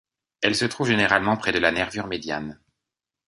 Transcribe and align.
Elles 0.41 0.55
se 0.55 0.65
trouvent 0.65 0.87
généralement 0.87 1.37
près 1.37 1.51
de 1.51 1.59
la 1.59 1.71
nervure 1.71 2.07
médiane. 2.07 2.59